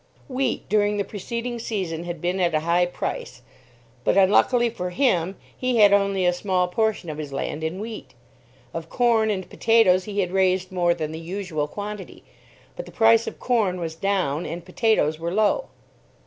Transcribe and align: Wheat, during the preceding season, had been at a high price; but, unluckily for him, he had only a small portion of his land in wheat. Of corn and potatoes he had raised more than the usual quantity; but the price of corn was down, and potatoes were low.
Wheat, 0.27 0.67
during 0.67 0.97
the 0.97 1.03
preceding 1.03 1.59
season, 1.59 2.05
had 2.05 2.21
been 2.21 2.39
at 2.39 2.55
a 2.55 2.61
high 2.61 2.87
price; 2.87 3.43
but, 4.03 4.17
unluckily 4.17 4.67
for 4.71 4.89
him, 4.89 5.37
he 5.55 5.77
had 5.77 5.93
only 5.93 6.25
a 6.25 6.33
small 6.33 6.67
portion 6.67 7.07
of 7.07 7.19
his 7.19 7.31
land 7.31 7.63
in 7.63 7.79
wheat. 7.79 8.15
Of 8.73 8.89
corn 8.89 9.29
and 9.29 9.47
potatoes 9.47 10.05
he 10.05 10.21
had 10.21 10.31
raised 10.31 10.71
more 10.71 10.95
than 10.95 11.11
the 11.11 11.19
usual 11.19 11.67
quantity; 11.67 12.23
but 12.75 12.87
the 12.87 12.91
price 12.91 13.27
of 13.27 13.39
corn 13.39 13.79
was 13.79 13.93
down, 13.93 14.43
and 14.43 14.65
potatoes 14.65 15.19
were 15.19 15.31
low. 15.31 15.65